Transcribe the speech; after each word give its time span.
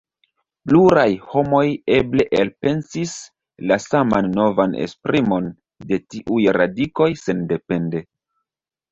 Pluraj 0.69 1.09
homoj 1.31 1.65
eble 1.97 2.23
elpensis 2.37 3.11
la 3.71 3.77
saman 3.83 4.29
novan 4.37 4.73
esprimon 4.85 5.51
de 5.91 5.99
tiuj 6.15 6.41
radikoj 6.59 7.09
sendepende. 7.25 8.03